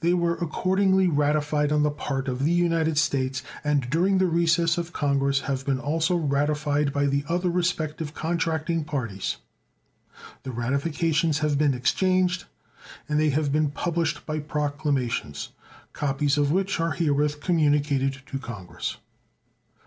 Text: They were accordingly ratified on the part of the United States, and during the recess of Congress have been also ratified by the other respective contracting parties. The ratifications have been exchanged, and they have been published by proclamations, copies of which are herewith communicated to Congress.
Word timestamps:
They 0.00 0.14
were 0.14 0.36
accordingly 0.36 1.06
ratified 1.08 1.70
on 1.70 1.82
the 1.82 1.90
part 1.90 2.28
of 2.28 2.44
the 2.46 2.50
United 2.50 2.96
States, 2.96 3.42
and 3.62 3.90
during 3.90 4.16
the 4.16 4.24
recess 4.26 4.78
of 4.78 4.94
Congress 4.94 5.40
have 5.40 5.66
been 5.66 5.78
also 5.78 6.16
ratified 6.16 6.94
by 6.94 7.04
the 7.04 7.26
other 7.28 7.50
respective 7.50 8.14
contracting 8.14 8.84
parties. 8.84 9.36
The 10.44 10.50
ratifications 10.50 11.40
have 11.40 11.58
been 11.58 11.74
exchanged, 11.74 12.46
and 13.06 13.20
they 13.20 13.28
have 13.28 13.52
been 13.52 13.70
published 13.70 14.24
by 14.24 14.38
proclamations, 14.38 15.50
copies 15.92 16.38
of 16.38 16.50
which 16.50 16.80
are 16.80 16.92
herewith 16.92 17.42
communicated 17.42 18.22
to 18.28 18.38
Congress. 18.38 18.96